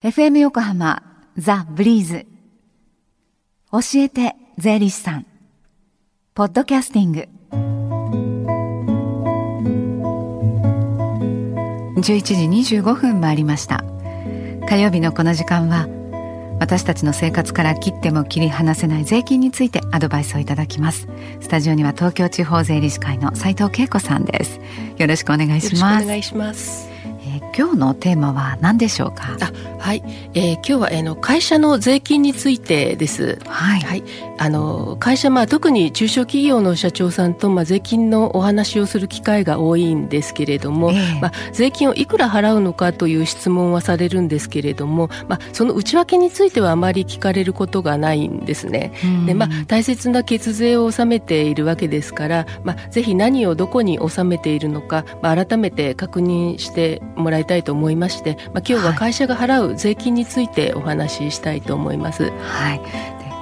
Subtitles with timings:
[0.00, 1.02] FM 横浜
[1.36, 2.24] ザ・ブリーズ。
[3.72, 5.26] 教えて税理士さん。
[6.34, 7.28] ポッドキャスティング。
[12.00, 12.02] 11
[12.60, 13.82] 時25分回りました。
[14.68, 15.88] 火曜日のこの時間は
[16.60, 21.08] 私たちの生活から切っても切り離せない税金についてアドバイスをいただきます。
[21.40, 24.60] スタジオには東京地方税理士会の斉藤恵子さんです。
[24.96, 26.04] よろしくお願いします。
[26.04, 26.87] お願いします。
[27.56, 29.36] 今日のテーマは何でしょうか？
[29.40, 30.02] あはい、
[30.34, 33.38] えー、今日は、えー、の会社の税金についてです。
[33.46, 34.02] はい、はい、
[34.38, 48.92] あの会社、まあ、特に中小企業の社長さんと、まあ、税金のお話をする機会が多いんですけれども、えー、まあ、税金をいくら払うのかという質問はされるんですけれども、まあ、その内訳についてはあまり聞かれることがないんですね。
[49.26, 62.30] でまあ、大切な血税を納めているわけですから、まあ、ぜひ何をどこに納めているのか、まあ、改めて確認してもらいたいと思いまして、まあ、今日は会社が払う税金についてお話ししたいと思います。
[62.30, 62.80] はい、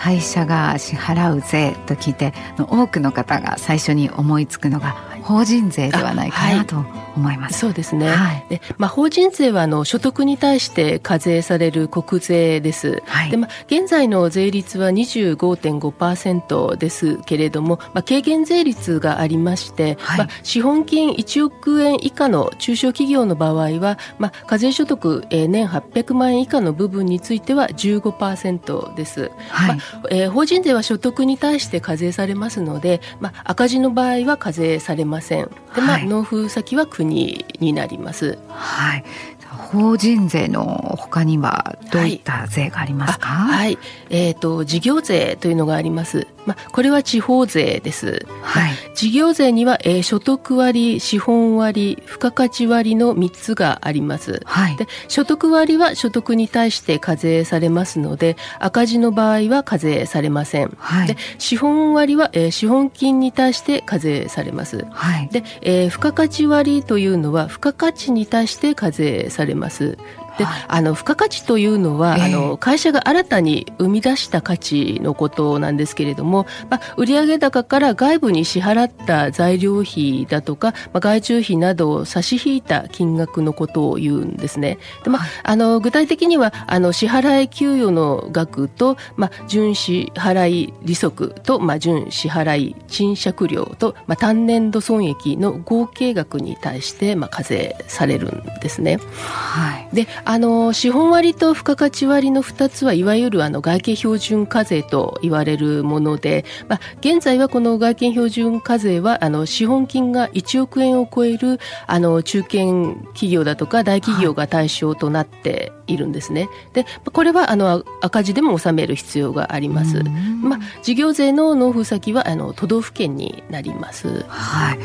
[0.00, 6.84] 会社が支払う税と聞いて多くの方が最初に思いつくのが法人税ではないかなと
[7.20, 7.58] 思います。
[7.58, 8.08] そうですね。
[8.08, 13.02] はい、で、まあ法人税はあの所得に対して課税される国税です。
[13.06, 29.30] はい、で、まあ現在の税率は25.5%ですけれども、まあ軽減税率がありまして、はい、まあ資本金1億円以下の中小企業の場合は、まあ課税所得、えー、年800万円以下の部分については15%です。
[29.48, 35.50] はい、まあえー、法人税は所得に対して課税されますので、まあ赤字の場合は課税されません。
[35.74, 38.38] で、まあ、納付先は国になります。
[38.48, 39.04] はい。
[39.50, 43.28] 法人税の他にはどういった税がありますか？
[43.28, 46.28] はい、えっ、ー、と事業税というのがあります。
[46.46, 48.26] まあこれは地方税です。
[48.42, 48.72] はい。
[49.00, 54.42] 事業税には、えー、所得割、資本割、付加価値割の三つがあります。
[54.44, 54.76] はい。
[54.76, 60.76] で所得割は所得に対して課税されますので、赤字の場合は課税されません。
[60.76, 61.08] はい。
[61.08, 64.84] で資本割は、えー、資本金に対して課税されます。
[64.90, 65.30] はい。
[65.32, 69.96] で、えー、付加価値割というのは付加価値に対して課税されます。
[70.40, 84.78] で、はい、あの付加価値というのは、えー、あの会社が新たに生み出した価値のことなんですけれども、まあ、売上高から外部に支払った材料費だとか、まあ、外注費などを差し引いた金額のことを言うんですね。
[85.04, 98.98] でまあ、あの具体的にはあの支払い給与の額と、まあ、準支払い利息と、まあ、準支払い賃借料と、まあ、単年度損益の合計額に対して、まあ、課税されるんですね。
[99.18, 111.58] はい、であの資本割と付加価値割の2つはいわゆるあの外形標準課税と言われるもので、まあ、現在はこの外見標準課税はあの資本金が1億円を超える
[111.88, 116.48] あの中堅企業だとか大企業が対象となっているんですね。
[116.74, 120.04] でこれはあの赤字でも納める必要があります。
[120.04, 124.24] まあ、事業税の納付先はあの都道府県になります。
[124.28, 124.78] はい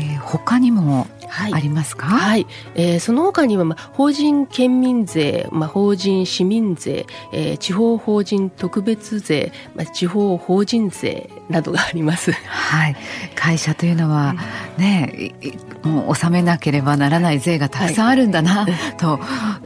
[0.00, 1.06] えー、他にも
[1.52, 12.32] ありますか、はい、えー、その他には、まあ、法人県民税、まあ、法人市民税、えー、地方法人特別税、まあ、地方法人税などがあります。
[12.32, 12.96] はい、
[13.34, 14.34] 会社というのは
[14.76, 15.34] ね、
[15.82, 18.66] もう納めなければならない税がたくさんあるんだな、
[18.98, 19.20] と、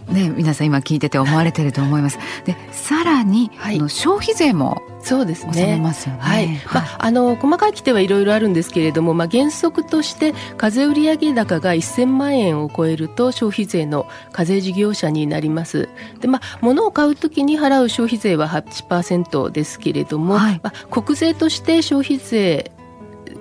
[0.09, 2.19] ね、皆さん今聞いてて思われてると思います。
[2.45, 5.79] で、さらに、はい、の消費税もそうですね。
[5.81, 6.21] ますよね。
[6.21, 6.49] はい。
[6.73, 15.91] まあ、あの、細かい規定はいろいろあるんですけれども、まあ、原則として、課税売上高が1000万円を超えると、消費税の課税事業者になります。
[16.21, 22.73] で、まあ、物を買うときに払う消費税は8%ですけれども、はい、まあ、国税として消費税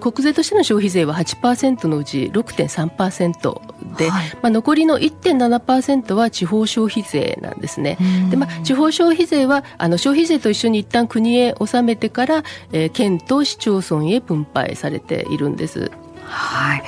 [0.03, 7.97] 国税としての消費税は8%のうち6.3%で、はい、まあ、残りの1.7%は地方消費税なんですね。
[8.29, 12.43] でまあ、地方消費税はあの消費税と一緒に一旦国へ納めてから、
[12.73, 15.89] えー、県と市町村へ分配されているんです。
[16.25, 16.83] はい、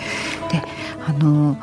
[0.52, 0.62] で
[1.08, 1.58] あの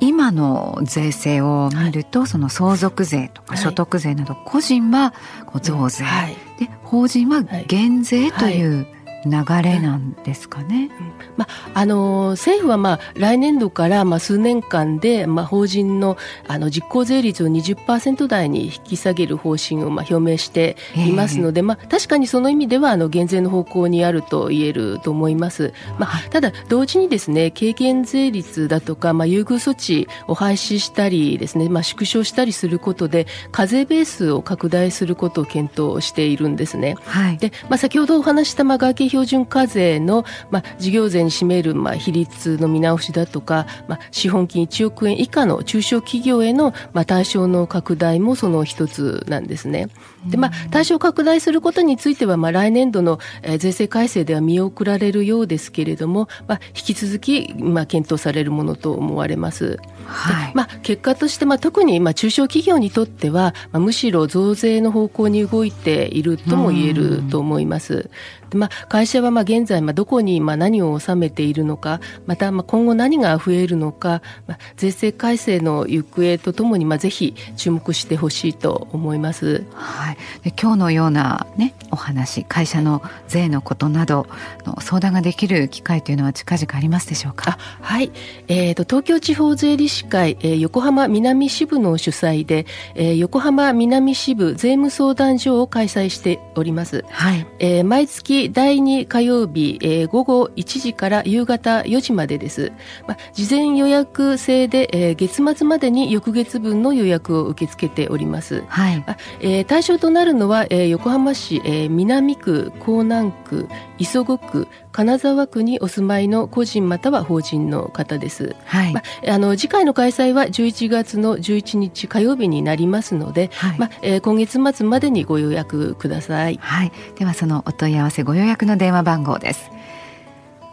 [0.00, 5.14] 今の税制を見ると、はい、その相続税とか所得税など、個人は
[5.46, 8.86] こう増税、はい、で法人は減税という、
[9.30, 10.90] 流れなんですかね。
[11.00, 16.16] うん、まあ、あの政府は、まあ、来年度から、まあ、数年間で、まあ、法人の
[16.46, 25.72] あの実効税率を20%台に引き下げる方針を、まあ、表明していますので、まあ、確かにその意味ではあの減税の方向にあると言えると思います。
[25.98, 36.96] まあ、ただ同時にですね軽減税率だとか、まあ、優遇措置を廃止したりですね、まあ、縮小したりすることで課税ベースを拡大することを検討しているんですね。
[37.04, 49.88] はい、でまあ、先ほどお話した、まあ、外形標準課税の、まあ、事業税に占める、まあ、比率の見直しだとか、まあ、資本金1億円以下の中小企業への、まあ、対象の拡大もその一つなんですね。
[50.26, 59.78] でまあ、対象拡大することについては、まあ、来年度の、えー、税制改正では見送られるようですけれども、まあ、引き続き、まあ、検討されるものと思われます。
[60.06, 68.10] はいまあ、結果として、まあ、特に、まあ、中小企業にとっては、まあ、むしろ増税の方向に動いているとも言えると思います。
[68.54, 84.26] まあ、会社はまあ現在まあどこにまあ何を納めているのかまたまあ今後何が増えるのか、まあ、税制改正の行方とともにまあぜひ注目してほしいと思います、はい、で今日のような、ね、お話会社の税のことなど
[84.64, 87.58] の相談ができる機会というのは近々ありますでしょうか？
[87.80, 88.10] はい、
[88.48, 97.46] えーと、東京地方税理士会、えー、横浜南支部の主催で、えー、横浜南支部税務相談所を開催しております、はい。
[97.58, 102.72] えー、毎月第2火曜日、えー、午後1時から夕方4時までです。
[103.06, 108.62] まあ、事前予約制で、えー、月末までに翌月分の予約を受け付けております。
[108.68, 109.04] はい。
[109.40, 113.68] えー、対象となるのは、えー、横浜市、えー、南区、港南区、
[113.98, 114.68] 磯子区、
[114.98, 118.56] 金沢区にお住まいの個人または法人の方です。
[118.64, 118.92] はい。
[118.92, 126.58] まあ、あの次回の開催は11月の11日火曜日になりますので、はい、まあ、えー、今月末までにご予約ください。
[126.60, 126.90] はい。
[127.14, 129.70] ではそのお問い合わせご予約の電話番号です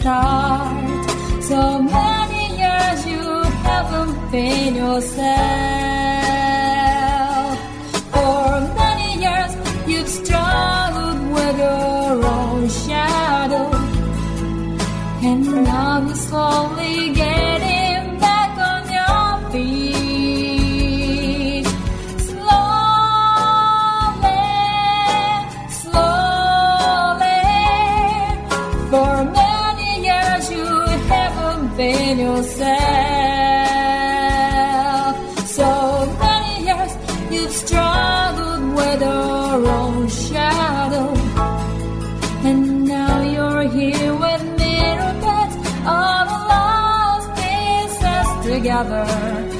[0.00, 1.42] start.
[1.42, 5.97] So many years you haven't been yourself.
[48.58, 49.57] Together